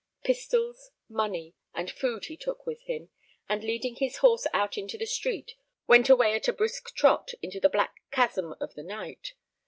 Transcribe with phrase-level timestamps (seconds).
[0.23, 3.11] Pistols, money, and food he took with him,
[3.47, 5.53] and leading his horse out into the street,
[5.85, 9.33] went away at a brisk trot into the black chasm of the night.